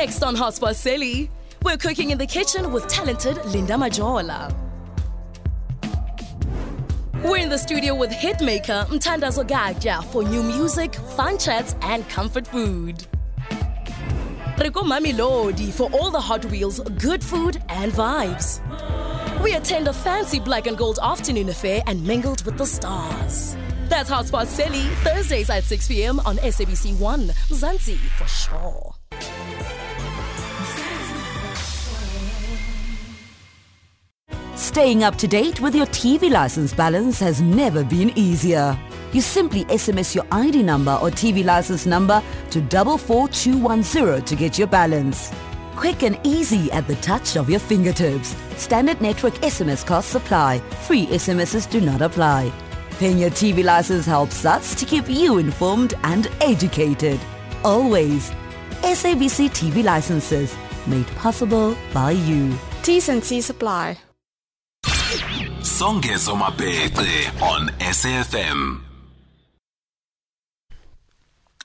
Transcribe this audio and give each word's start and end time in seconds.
Next 0.00 0.22
on 0.22 0.34
Hotspot 0.34 0.76
Silly, 0.76 1.30
we're 1.62 1.76
cooking 1.76 2.08
in 2.08 2.16
the 2.16 2.26
kitchen 2.26 2.72
with 2.72 2.88
talented 2.88 3.36
Linda 3.44 3.74
Majola. 3.74 4.50
We're 7.22 7.36
in 7.36 7.50
the 7.50 7.58
studio 7.58 7.94
with 7.94 8.08
hitmaker 8.10 8.86
Mthandazo 8.86 9.46
Gatya 9.46 10.02
for 10.04 10.22
new 10.22 10.42
music, 10.42 10.94
fun 10.94 11.36
chats, 11.36 11.76
and 11.82 12.08
comfort 12.08 12.46
food. 12.46 13.06
Rico 14.58 14.84
Mami 14.84 15.14
Lodi 15.18 15.70
for 15.70 15.90
all 15.92 16.10
the 16.10 16.18
Hot 16.18 16.46
Wheels, 16.46 16.80
good 16.98 17.22
food, 17.22 17.62
and 17.68 17.92
vibes. 17.92 18.62
We 19.42 19.52
attend 19.56 19.86
a 19.86 19.92
fancy 19.92 20.40
black 20.40 20.66
and 20.66 20.78
gold 20.78 20.98
afternoon 21.02 21.50
affair 21.50 21.82
and 21.86 22.02
mingled 22.06 22.42
with 22.46 22.56
the 22.56 22.64
stars. 22.64 23.54
That's 23.90 24.08
Hotspot 24.08 24.46
Silly, 24.46 24.84
Thursdays 25.04 25.50
at 25.50 25.64
6 25.64 25.88
p.m. 25.88 26.20
on 26.20 26.38
SABC 26.38 26.98
1, 26.98 27.20
Mzansi 27.50 27.98
for 28.16 28.26
sure. 28.26 28.89
Staying 34.70 35.02
up 35.02 35.16
to 35.16 35.26
date 35.26 35.60
with 35.60 35.74
your 35.74 35.86
TV 35.86 36.30
license 36.30 36.72
balance 36.72 37.18
has 37.18 37.42
never 37.42 37.82
been 37.82 38.16
easier. 38.16 38.78
You 39.12 39.20
simply 39.20 39.64
SMS 39.64 40.14
your 40.14 40.24
ID 40.30 40.62
number 40.62 40.92
or 41.02 41.10
TV 41.10 41.44
license 41.44 41.86
number 41.86 42.22
to 42.50 42.60
44210 42.60 44.24
to 44.24 44.36
get 44.36 44.58
your 44.58 44.68
balance. 44.68 45.32
Quick 45.74 46.04
and 46.04 46.20
easy 46.22 46.70
at 46.70 46.86
the 46.86 46.94
touch 46.96 47.36
of 47.36 47.50
your 47.50 47.58
fingertips. 47.58 48.36
Standard 48.58 49.00
network 49.00 49.34
SMS 49.42 49.84
costs 49.84 50.14
apply. 50.14 50.60
Free 50.86 51.06
SMSs 51.06 51.68
do 51.68 51.80
not 51.80 52.00
apply. 52.00 52.52
Paying 53.00 53.18
your 53.18 53.30
TV 53.30 53.64
license 53.64 54.06
helps 54.06 54.44
us 54.44 54.76
to 54.76 54.86
keep 54.86 55.08
you 55.08 55.38
informed 55.38 55.94
and 56.04 56.28
educated. 56.40 57.18
Always. 57.64 58.30
SABC 58.82 59.50
TV 59.50 59.82
licenses. 59.82 60.56
Made 60.86 61.08
possible 61.16 61.76
by 61.92 62.12
you. 62.12 62.56
T's 62.84 63.08
and 63.08 63.24
C's 63.24 63.50
apply. 63.50 63.98
Songezo 65.80 66.34
on 67.40 67.68
SAFM. 67.78 68.82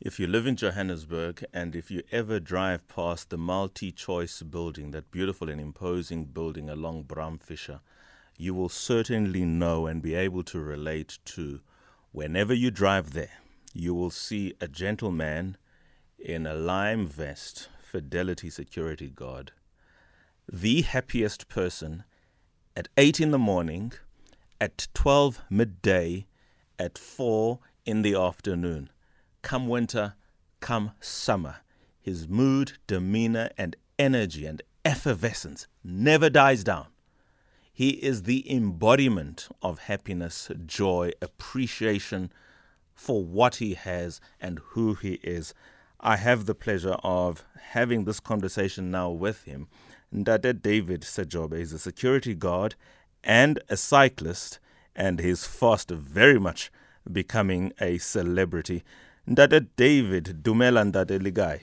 If 0.00 0.20
you 0.20 0.28
live 0.28 0.46
in 0.46 0.54
Johannesburg 0.54 1.44
and 1.52 1.74
if 1.74 1.90
you 1.90 2.04
ever 2.12 2.38
drive 2.38 2.86
past 2.86 3.30
the 3.30 3.36
MultiChoice 3.36 4.48
building, 4.48 4.92
that 4.92 5.10
beautiful 5.10 5.48
and 5.50 5.60
imposing 5.60 6.26
building 6.26 6.70
along 6.70 7.02
Bram 7.08 7.38
Fischer, 7.38 7.80
you 8.38 8.54
will 8.54 8.68
certainly 8.68 9.44
know 9.44 9.88
and 9.88 10.00
be 10.00 10.14
able 10.14 10.44
to 10.44 10.60
relate 10.60 11.18
to 11.24 11.58
whenever 12.12 12.54
you 12.54 12.70
drive 12.70 13.12
there, 13.12 13.40
you 13.74 13.92
will 13.92 14.10
see 14.10 14.54
a 14.60 14.68
gentleman 14.68 15.56
in 16.16 16.46
a 16.46 16.54
lime 16.54 17.08
vest, 17.08 17.70
Fidelity 17.82 18.50
Security 18.50 19.08
Guard, 19.08 19.50
the 20.48 20.82
happiest 20.82 21.48
person 21.48 22.04
at 22.76 22.88
8 22.98 23.20
in 23.20 23.30
the 23.30 23.38
morning, 23.38 23.92
at 24.60 24.86
12 24.92 25.42
midday, 25.48 26.26
at 26.78 26.98
4 26.98 27.58
in 27.86 28.02
the 28.02 28.14
afternoon. 28.14 28.90
Come 29.40 29.66
winter, 29.66 30.14
come 30.60 30.92
summer, 31.00 31.56
his 31.98 32.28
mood, 32.28 32.74
demeanor, 32.86 33.48
and 33.56 33.76
energy 33.98 34.44
and 34.44 34.60
effervescence 34.84 35.66
never 35.82 36.28
dies 36.28 36.62
down. 36.62 36.88
He 37.72 37.90
is 37.90 38.24
the 38.24 38.50
embodiment 38.52 39.48
of 39.62 39.80
happiness, 39.80 40.50
joy, 40.66 41.12
appreciation 41.22 42.30
for 42.94 43.24
what 43.24 43.56
he 43.56 43.74
has 43.74 44.20
and 44.40 44.60
who 44.70 44.94
he 44.94 45.14
is. 45.22 45.54
I 46.00 46.16
have 46.16 46.44
the 46.44 46.54
pleasure 46.54 46.96
of 47.02 47.44
having 47.58 48.04
this 48.04 48.20
conversation 48.20 48.90
now 48.90 49.10
with 49.10 49.44
him. 49.44 49.68
Ndade 50.14 50.62
David 50.62 51.02
Sejobe 51.02 51.54
is 51.54 51.72
a 51.72 51.78
security 51.78 52.34
guard 52.34 52.74
and 53.24 53.60
a 53.68 53.76
cyclist, 53.76 54.58
and 54.94 55.20
he's 55.20 55.44
fast 55.44 55.90
very 55.90 56.38
much 56.38 56.70
becoming 57.10 57.72
a 57.80 57.98
celebrity. 57.98 58.82
Ndade 59.28 59.66
David, 59.76 60.42
dumela 60.42 60.84
Ndade 60.90 61.18
Ligai. 61.20 61.60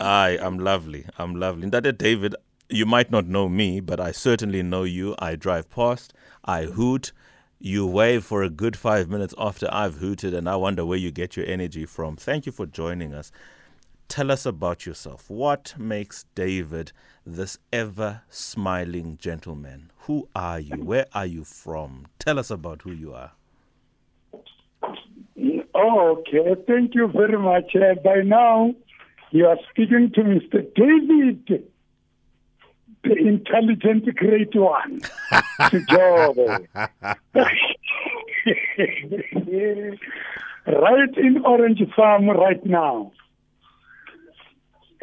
I 0.00 0.30
am 0.40 0.58
lovely. 0.58 1.06
I'm 1.18 1.36
lovely. 1.36 1.68
Ndade 1.68 1.96
David, 1.98 2.34
you 2.68 2.86
might 2.86 3.10
not 3.10 3.26
know 3.26 3.48
me, 3.48 3.80
but 3.80 4.00
I 4.00 4.12
certainly 4.12 4.62
know 4.62 4.82
you. 4.82 5.14
I 5.18 5.36
drive 5.36 5.70
past, 5.70 6.12
I 6.44 6.64
hoot, 6.64 7.12
you 7.60 7.86
wave 7.86 8.24
for 8.24 8.42
a 8.42 8.50
good 8.50 8.76
five 8.76 9.08
minutes 9.08 9.34
after 9.38 9.68
I've 9.70 9.96
hooted, 9.96 10.34
and 10.34 10.48
I 10.48 10.56
wonder 10.56 10.84
where 10.84 10.98
you 10.98 11.12
get 11.12 11.36
your 11.36 11.46
energy 11.46 11.86
from. 11.86 12.16
Thank 12.16 12.46
you 12.46 12.50
for 12.52 12.66
joining 12.66 13.14
us. 13.14 13.30
Tell 14.08 14.30
us 14.30 14.44
about 14.44 14.84
yourself. 14.84 15.30
What 15.30 15.74
makes 15.78 16.26
David 16.34 16.92
this 17.24 17.58
ever 17.72 18.22
smiling 18.28 19.16
gentleman? 19.20 19.90
Who 20.00 20.28
are 20.34 20.60
you? 20.60 20.76
Where 20.76 21.06
are 21.14 21.26
you 21.26 21.44
from? 21.44 22.06
Tell 22.18 22.38
us 22.38 22.50
about 22.50 22.82
who 22.82 22.92
you 22.92 23.14
are. 23.14 23.32
Okay, 25.74 26.54
thank 26.66 26.94
you 26.94 27.08
very 27.08 27.38
much. 27.38 27.74
Uh, 27.74 27.94
by 28.04 28.16
now, 28.22 28.74
you 29.30 29.46
are 29.46 29.56
speaking 29.70 30.10
to 30.14 30.20
Mr. 30.20 30.62
David, 30.74 31.68
the 33.02 33.14
intelligent 33.14 34.14
great 34.14 34.54
one, 34.54 35.00
right 40.66 41.16
in 41.16 41.42
Orange 41.44 41.80
Farm 41.96 42.28
right 42.28 42.64
now. 42.66 43.10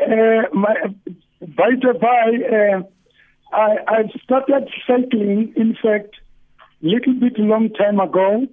Uh, 0.01 0.43
my, 0.53 0.75
by 1.41 1.71
the 1.81 1.93
by, 1.99 2.31
uh, 2.55 3.55
I, 3.55 3.77
I 3.87 4.19
started 4.23 4.69
cycling, 4.87 5.53
in 5.55 5.75
fact, 5.81 6.15
little 6.81 7.13
bit 7.13 7.37
long 7.37 7.69
time 7.73 7.99
ago, 7.99 8.47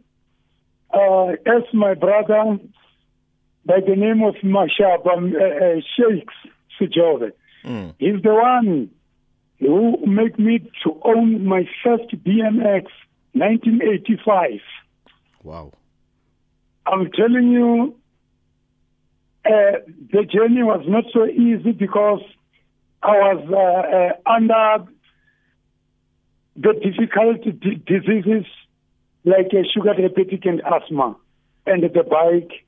uh, 0.93 1.29
as 1.47 1.63
my 1.73 1.95
brother 1.95 2.59
by 3.65 3.81
the 3.81 3.97
name 3.97 4.23
of 4.23 4.35
Mashab, 4.43 5.07
um, 5.13 5.35
uh, 5.35 5.45
uh, 5.45 5.81
Sheikhs 5.97 6.35
Sejobe. 6.81 7.33
Mm. 7.65 7.95
He's 7.99 8.23
the 8.23 8.35
one 8.35 8.91
who 9.59 9.99
made 10.07 10.39
me 10.39 10.61
to 10.85 11.01
own 11.05 11.45
my 11.45 11.69
first 11.83 12.11
BMX, 12.11 12.87
1985. 13.33 14.61
Wow. 15.43 15.73
I'm 16.87 17.11
telling 17.11 17.51
you, 17.51 17.97
uh, 19.47 19.79
the 20.13 20.25
journey 20.25 20.63
was 20.63 20.85
not 20.89 21.05
so 21.13 21.27
easy 21.27 21.73
because 21.73 22.23
I 23.03 23.17
was 23.19 23.43
uh, 23.51 24.29
uh, 24.29 24.31
under 24.35 24.87
the 26.57 26.73
difficult 26.83 27.43
d- 27.61 27.83
diseases 27.87 28.47
like 29.25 29.47
uh, 29.53 29.63
sugar 29.75 29.95
diabetic 29.95 30.47
and 30.49 30.61
asthma, 30.63 31.17
and 31.67 31.83
the 31.83 32.03
bike 32.03 32.65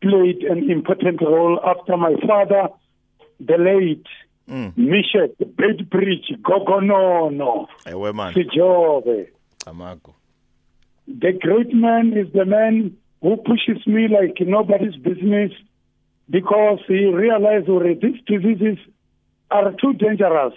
played 0.00 0.42
an 0.42 0.70
important 0.70 1.20
role 1.22 1.60
after 1.64 1.96
my 1.96 2.14
father, 2.26 2.68
the 3.40 3.56
late 3.58 4.06
Mm. 4.48 4.72
Mishet 4.76 5.36
Bedbridge 5.38 6.32
Gogonono. 6.42 7.68
Sejobe. 8.34 9.28
Amago. 9.66 10.14
The 11.06 11.32
great 11.40 11.72
man 11.72 12.12
is 12.18 12.26
the 12.32 12.44
man 12.44 12.96
who 13.22 13.36
pushes 13.38 13.86
me 13.86 14.08
like 14.08 14.36
nobody's 14.40 14.96
business 14.96 15.52
because 16.28 16.80
he 16.88 17.06
realized 17.06 17.68
already 17.68 17.94
these 18.00 18.20
diseases 18.26 18.78
are 19.50 19.72
too 19.80 19.92
dangerous. 19.94 20.54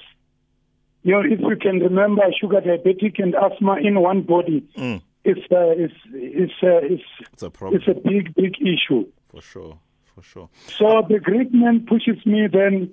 You 1.04 1.14
know, 1.14 1.22
if 1.22 1.40
you 1.40 1.56
can 1.62 1.80
remember 1.80 2.24
sugar 2.40 2.62
diabetic 2.62 3.20
and 3.22 3.36
asthma 3.36 3.78
in 3.78 4.00
one 4.02 4.22
body, 4.24 4.68
Mm. 4.78 5.02
it's, 5.24 5.42
uh, 5.52 5.74
it's, 5.84 5.94
it's, 6.14 6.54
uh, 6.64 6.80
it's, 6.94 7.04
It's 7.34 7.44
a 7.44 7.50
problem. 7.52 7.80
it's 7.82 7.88
a 7.88 7.94
big, 8.10 8.34
big 8.36 8.56
issue. 8.62 9.06
For 9.30 9.42
sure. 9.42 9.78
For 10.16 10.22
sure. 10.24 10.50
So 10.78 11.04
the 11.08 11.20
great 11.20 11.54
man 11.54 11.86
pushes 11.88 12.26
me 12.26 12.48
then, 12.52 12.92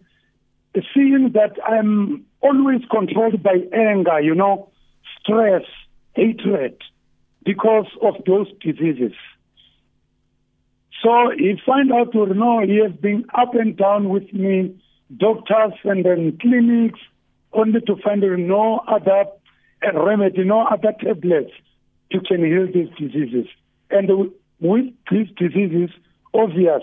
seeing 0.93 1.31
that 1.35 1.57
I'm 1.67 2.25
always 2.41 2.83
controlled 2.91 3.43
by 3.43 3.57
anger, 3.73 4.21
you 4.21 4.35
know, 4.35 4.71
stress, 5.21 5.63
hatred, 6.15 6.77
because 7.45 7.87
of 8.03 8.15
those 8.27 8.49
diseases. 8.61 9.13
So 11.03 11.33
he 11.37 11.61
find 11.67 11.93
out, 11.93 12.15
you 12.15 12.27
know, 12.35 12.61
he 12.65 12.77
has 12.77 12.93
been 12.93 13.25
up 13.35 13.55
and 13.55 13.77
down 13.77 14.09
with 14.09 14.33
me, 14.33 14.75
doctors 15.17 15.73
and 15.83 16.05
then 16.05 16.39
clinics, 16.41 17.01
only 17.53 17.81
to 17.81 17.97
find 17.97 18.23
out 18.25 18.39
no 18.39 18.81
other 18.87 19.25
remedy, 19.95 20.45
no 20.45 20.65
other 20.67 20.93
tablets 21.03 21.51
to 22.13 22.21
can 22.21 22.45
heal 22.45 22.67
these 22.73 22.89
diseases. 22.97 23.47
And 23.91 24.31
with 24.61 24.87
these 25.11 25.29
diseases, 25.37 25.91
obvious 26.35 26.83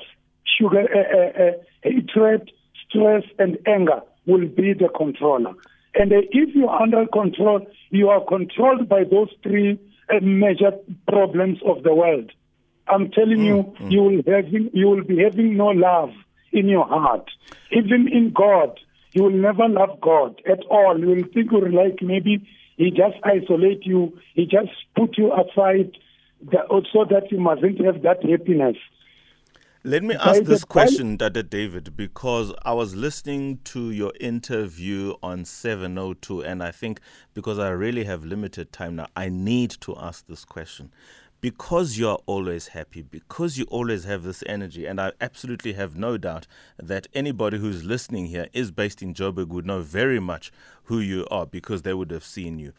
sugar, 0.58 0.86
uh, 0.94 1.18
uh, 1.18 1.44
uh, 1.44 1.52
hatred, 1.84 2.52
stress, 2.88 3.24
and 3.38 3.58
anger 3.66 4.02
will 4.26 4.48
be 4.48 4.74
the 4.74 4.90
controller. 4.96 5.54
And 5.96 6.12
if 6.12 6.56
you 6.56 6.68
are 6.68 6.82
under 6.82 7.06
control, 7.08 7.66
you 7.90 8.10
are 8.10 8.24
controlled 8.26 8.90
by 8.90 9.06
those 9.10 9.30
three 9.44 9.80
major 10.22 10.72
problems 11.08 11.60
of 11.66 11.84
the 11.84 11.94
world 11.94 12.32
I'm 12.90 13.12
telling 13.12 13.44
you, 13.44 13.64
mm, 13.64 13.78
mm. 13.78 13.92
you 13.92 14.02
will 14.02 14.24
having 14.28 14.70
you 14.74 14.88
will 14.88 15.04
be 15.04 15.24
having 15.24 15.56
no 15.56 15.68
love 15.68 16.12
in 16.52 16.68
your 16.68 16.86
heart. 16.86 17.30
Even 17.72 18.08
in 18.08 18.32
God, 18.34 18.80
you 19.14 19.24
will 19.24 19.32
never 19.32 19.68
love 19.68 20.00
God 20.02 20.42
at 20.50 20.60
all. 20.70 21.00
You 21.00 21.08
will 21.08 21.24
think 21.34 21.52
you're 21.52 21.72
like 21.72 22.02
maybe 22.02 22.48
He 22.78 22.92
just 22.92 23.18
isolate 23.24 23.86
you, 23.86 24.18
He 24.34 24.46
just 24.46 24.72
put 24.96 25.18
you 25.18 25.32
aside 25.34 25.98
that, 26.52 26.66
so 26.92 27.06
that 27.06 27.32
you 27.32 27.40
mustn't 27.40 27.84
have 27.86 28.02
that 28.04 28.24
happiness. 28.24 28.78
Let 29.86 30.04
me 30.04 30.14
ask 30.16 30.44
this 30.44 30.66
question, 30.66 31.16
Dada 31.16 31.42
David, 31.42 31.96
because 31.96 32.54
I 32.66 32.74
was 32.74 32.98
listening 32.98 33.60
to 33.64 33.92
your 33.92 34.12
interview 34.20 35.14
on 35.24 35.46
702, 35.46 36.42
and 36.42 36.62
I 36.62 36.72
think 36.72 37.00
because 37.34 37.60
I 37.60 37.70
really 37.70 38.04
have 38.04 38.26
limited 38.26 38.74
time 38.74 38.98
now, 38.98 39.08
I 39.16 39.30
need 39.30 39.72
to 39.82 39.96
ask 39.98 40.28
this 40.28 40.44
question. 40.44 40.92
Because 41.42 41.98
you 41.98 42.10
are 42.10 42.20
always 42.26 42.68
happy, 42.68 43.02
because 43.02 43.58
you 43.58 43.66
always 43.70 44.04
have 44.04 44.24
this 44.24 44.44
energy, 44.46 44.86
and 44.86 45.00
I 45.00 45.14
absolutely 45.22 45.74
have 45.74 45.96
no 45.96 46.18
doubt 46.18 46.48
that 46.78 47.08
anybody 47.14 47.58
who's 47.58 47.86
listening 47.86 48.26
here 48.26 48.48
is 48.52 48.72
based 48.72 49.02
in 49.02 49.14
Joburg 49.14 49.48
would 49.48 49.66
know 49.66 49.82
very 49.82 50.20
much 50.20 50.52
who 50.84 51.00
you 51.00 51.26
are 51.32 51.46
because 51.46 51.84
they 51.84 51.94
would 51.94 52.12
have 52.12 52.26
seen 52.26 52.60
you 52.60 52.74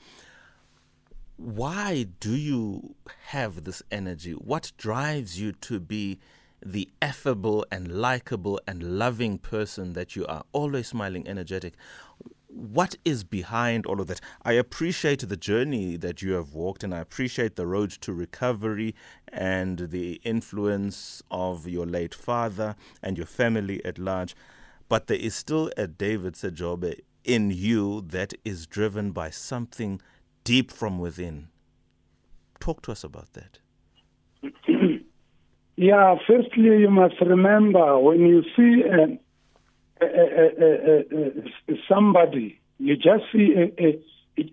why 1.40 2.06
do 2.20 2.36
you 2.36 2.94
have 3.28 3.64
this 3.64 3.82
energy? 3.90 4.32
What 4.32 4.72
drives 4.76 5.40
you 5.40 5.52
to 5.52 5.80
be 5.80 6.18
the 6.64 6.90
affable 7.00 7.64
and 7.72 7.90
likable 7.90 8.60
and 8.66 8.98
loving 8.98 9.38
person 9.38 9.94
that 9.94 10.14
you 10.14 10.26
are, 10.26 10.44
always 10.52 10.88
smiling, 10.88 11.26
energetic? 11.26 11.74
What 12.52 12.96
is 13.04 13.22
behind 13.22 13.86
all 13.86 14.00
of 14.00 14.08
that? 14.08 14.20
I 14.44 14.52
appreciate 14.52 15.28
the 15.28 15.36
journey 15.36 15.96
that 15.96 16.20
you 16.20 16.32
have 16.32 16.52
walked, 16.52 16.82
and 16.82 16.92
I 16.92 16.98
appreciate 16.98 17.56
the 17.56 17.66
road 17.66 17.90
to 18.02 18.12
recovery 18.12 18.94
and 19.28 19.78
the 19.90 20.20
influence 20.24 21.22
of 21.30 21.68
your 21.68 21.86
late 21.86 22.14
father 22.14 22.74
and 23.02 23.16
your 23.16 23.26
family 23.26 23.84
at 23.84 23.98
large. 23.98 24.34
But 24.88 25.06
there 25.06 25.16
is 25.16 25.34
still 25.34 25.70
a 25.76 25.86
David 25.86 26.34
Sejobe 26.34 26.98
in 27.24 27.50
you 27.50 28.00
that 28.08 28.34
is 28.44 28.66
driven 28.66 29.12
by 29.12 29.30
something 29.30 30.02
deep 30.42 30.72
from 30.72 30.98
within. 30.98 31.48
Talk 32.58 32.82
to 32.82 32.92
us 32.92 33.04
about 33.04 33.28
that. 33.34 33.58
Yeah, 35.76 36.16
firstly, 36.26 36.78
you 36.78 36.90
must 36.90 37.18
remember 37.22 37.98
when 37.98 38.20
you 38.26 38.42
see 38.54 38.82
uh, 38.84 39.16
uh, 40.02 40.06
uh, 40.06 40.64
uh, 40.64 41.72
uh, 41.72 41.74
somebody, 41.88 42.60
you 42.78 42.96
just 42.96 43.24
see, 43.32 43.54
a, 43.56 44.00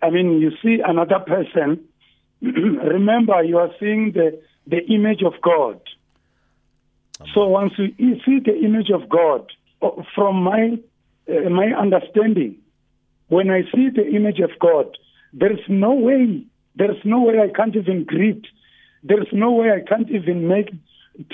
I 0.01 0.09
mean, 0.09 0.39
you 0.41 0.51
see 0.61 0.81
another 0.85 1.19
person. 1.19 1.85
remember, 2.41 3.43
you 3.43 3.57
are 3.57 3.71
seeing 3.79 4.11
the, 4.13 4.39
the 4.67 4.85
image 4.93 5.21
of 5.25 5.33
God. 5.41 5.79
So 7.33 7.47
once 7.47 7.73
you 7.77 7.93
you 7.97 8.15
see 8.25 8.39
the 8.39 8.55
image 8.55 8.89
of 8.93 9.09
God, 9.09 9.51
uh, 9.81 10.03
from 10.13 10.43
my 10.43 10.77
uh, 11.27 11.49
my 11.49 11.73
understanding, 11.77 12.57
when 13.27 13.49
I 13.49 13.61
see 13.73 13.89
the 13.89 14.07
image 14.07 14.39
of 14.39 14.51
God, 14.59 14.97
there 15.33 15.51
is 15.51 15.65
no 15.67 15.93
way, 15.93 16.45
there 16.75 16.91
is 16.91 17.01
no 17.03 17.21
way 17.21 17.39
I 17.39 17.49
can't 17.55 17.75
even 17.75 18.03
greet. 18.03 18.45
There 19.03 19.19
is 19.21 19.29
no 19.31 19.51
way 19.51 19.71
I 19.71 19.81
can't 19.87 20.09
even 20.09 20.47
make, 20.47 20.69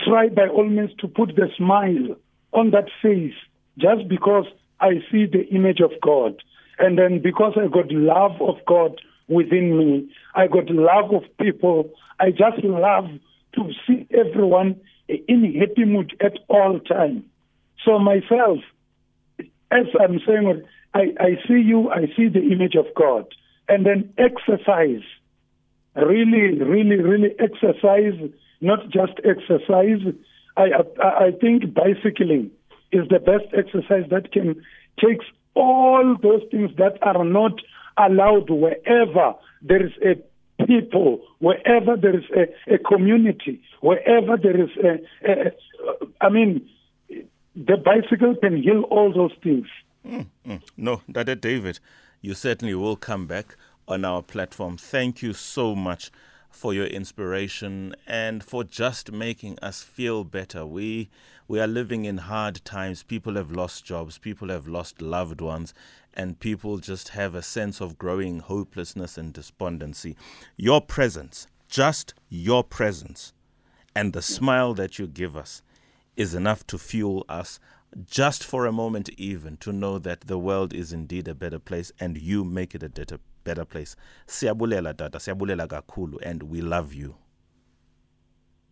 try 0.05 0.29
by 0.29 0.47
all 0.47 0.67
means 0.67 0.91
to 0.99 1.07
put 1.07 1.35
the 1.35 1.49
smile 1.57 2.15
on 2.53 2.71
that 2.71 2.87
face 3.01 3.35
just 3.77 4.07
because 4.07 4.45
I 4.79 5.01
see 5.11 5.25
the 5.25 5.47
image 5.51 5.79
of 5.79 5.91
God. 6.01 6.41
And 6.79 6.97
then 6.97 7.21
because 7.21 7.53
I 7.55 7.67
got 7.67 7.91
love 7.91 8.41
of 8.41 8.57
God 8.67 8.99
within 9.27 9.77
me, 9.77 10.09
I 10.35 10.47
got 10.47 10.69
love 10.69 11.13
of 11.13 11.23
people, 11.39 11.89
I 12.19 12.31
just 12.31 12.63
love 12.63 13.05
to 13.55 13.71
see 13.87 14.07
everyone 14.11 14.79
in 15.07 15.55
happy 15.59 15.85
mood 15.85 16.15
at 16.21 16.33
all 16.47 16.79
time. 16.79 17.25
So 17.85 17.99
myself, 17.99 18.59
as 19.71 19.85
I'm 19.99 20.19
saying, 20.25 20.63
I, 20.93 21.13
I 21.19 21.29
see 21.47 21.61
you, 21.61 21.89
I 21.89 22.05
see 22.15 22.27
the 22.27 22.41
image 22.51 22.75
of 22.75 22.85
God. 22.95 23.25
And 23.67 23.85
then 23.85 24.13
exercise, 24.17 25.03
really, 25.95 26.59
really, 26.59 26.97
really 26.97 27.29
exercise, 27.39 28.19
not 28.61 28.89
just 28.89 29.13
exercise. 29.23 30.01
I, 30.55 30.63
I, 31.01 31.25
I 31.25 31.31
think 31.39 31.73
bicycling 31.73 32.51
is 32.93 33.07
the 33.09 33.19
best 33.19 33.45
exercise 33.57 34.09
that 34.09 34.31
can 34.31 34.61
takes 35.03 35.25
all 35.55 36.15
those 36.21 36.41
things 36.51 36.71
that 36.77 36.97
are 37.01 37.23
not 37.23 37.53
allowed 37.97 38.49
wherever 38.49 39.33
there 39.61 39.85
is 39.85 39.91
a 40.03 40.15
people, 40.65 41.21
wherever 41.39 41.95
there 41.97 42.17
is 42.17 42.25
a, 42.35 42.73
a 42.75 42.77
community, 42.77 43.61
wherever 43.81 44.37
there 44.37 44.61
is 44.61 44.69
a, 44.83 45.29
a, 45.29 45.51
I 46.21 46.29
mean, 46.29 46.67
the 47.55 47.77
bicycle 47.77 48.35
can 48.35 48.61
heal 48.61 48.83
all 48.89 49.13
those 49.13 49.33
things. 49.43 49.67
Mm, 50.07 50.27
mm. 50.47 50.61
No, 50.77 51.01
Dada 51.11 51.35
David, 51.35 51.79
you 52.21 52.33
certainly 52.33 52.75
will 52.75 52.95
come 52.95 53.27
back 53.27 53.57
on 53.87 54.05
our 54.05 54.21
platform. 54.21 54.77
Thank 54.77 55.21
you 55.21 55.33
so 55.33 55.75
much 55.75 56.11
for 56.53 56.73
your 56.73 56.85
inspiration 56.85 57.95
and 58.05 58.43
for 58.43 58.63
just 58.63 59.11
making 59.11 59.57
us 59.61 59.81
feel 59.81 60.23
better. 60.23 60.65
We 60.65 61.09
we 61.47 61.59
are 61.59 61.67
living 61.67 62.05
in 62.05 62.19
hard 62.19 62.63
times. 62.63 63.03
People 63.03 63.35
have 63.35 63.51
lost 63.51 63.83
jobs, 63.83 64.17
people 64.17 64.49
have 64.49 64.67
lost 64.67 65.01
loved 65.01 65.41
ones, 65.41 65.73
and 66.13 66.39
people 66.39 66.77
just 66.77 67.09
have 67.09 67.35
a 67.35 67.41
sense 67.41 67.81
of 67.81 67.97
growing 67.97 68.39
hopelessness 68.39 69.17
and 69.17 69.33
despondency. 69.33 70.15
Your 70.55 70.79
presence, 70.79 71.47
just 71.67 72.13
your 72.29 72.63
presence, 72.63 73.33
and 73.95 74.13
the 74.13 74.21
smile 74.21 74.73
that 74.75 74.97
you 74.97 75.07
give 75.07 75.35
us 75.35 75.63
is 76.15 76.33
enough 76.33 76.65
to 76.67 76.77
fuel 76.77 77.25
us 77.27 77.59
just 78.05 78.43
for 78.43 78.65
a 78.65 78.71
moment 78.71 79.09
even 79.17 79.57
to 79.57 79.71
know 79.71 79.99
that 79.99 80.21
the 80.21 80.37
world 80.37 80.73
is 80.73 80.93
indeed 80.93 81.27
a 81.27 81.35
better 81.35 81.59
place 81.59 81.91
and 81.99 82.17
you 82.17 82.43
make 82.43 82.75
it 82.75 82.83
a 82.83 82.89
better, 82.89 83.19
better 83.43 83.65
place 83.65 83.95
siyabulela 84.27 84.93
tata 84.97 85.19
siyabulela 85.19 85.67
kakhulu 85.67 86.17
and 86.23 86.43
we 86.43 86.61
love 86.61 86.93
you 86.93 87.15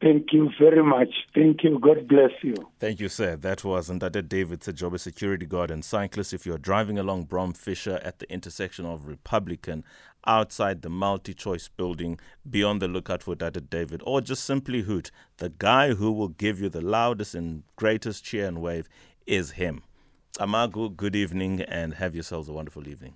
Thank 0.02 0.34
you 0.34 0.50
very 0.60 0.84
much. 0.84 1.10
Thank 1.36 1.64
you. 1.64 1.78
God 1.78 2.08
bless 2.08 2.32
you. 2.42 2.56
Thank 2.80 3.00
you, 3.00 3.08
sir. 3.08 3.36
That 3.36 3.64
was 3.64 3.88
Ndade 3.88 4.28
David 4.28 4.62
Sejobe, 4.62 5.00
security 5.00 5.46
guard 5.46 5.70
and 5.70 5.86
cyclist. 5.86 6.34
If 6.34 6.44
you're 6.44 6.58
driving 6.58 6.98
along 6.98 7.26
Bram 7.26 7.54
Fischer 7.54 8.00
at 8.04 8.18
the 8.18 8.28
intersection 8.34 8.88
of 8.88 9.06
Republican, 9.06 9.84
outside 10.26 10.82
the 10.82 10.90
MultiChoice 10.90 11.70
building, 11.78 12.20
be 12.50 12.64
on 12.64 12.80
the 12.80 12.88
lookout 12.88 13.22
for 13.22 13.36
Dada 13.36 13.62
David, 13.62 14.02
or 14.04 14.22
just 14.22 14.44
simply 14.44 14.82
hoot. 14.82 15.12
The 15.38 15.50
guy 15.50 15.94
who 15.94 16.12
will 16.12 16.30
give 16.30 16.60
you 16.60 16.70
the 16.70 16.82
loudest 16.82 17.36
and 17.36 17.62
greatest 17.76 18.24
cheer 18.24 18.48
and 18.48 18.60
wave 18.60 18.90
is 19.26 19.52
him. 19.52 19.84
Amagu, 20.40 20.96
good 20.96 21.16
evening 21.16 21.62
and 21.62 21.96
have 21.96 22.16
yourselves 22.16 22.50
a 22.50 22.54
wonderful 22.54 22.88
evening. 22.88 23.16